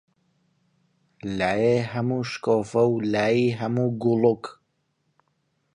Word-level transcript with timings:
لایێ 1.37 1.75
هەموو 1.91 2.21
شکۆفە 2.31 2.83
و، 2.89 2.93
لایی 3.13 3.55
هەموو 3.59 3.89
گوڵووک 4.01 4.43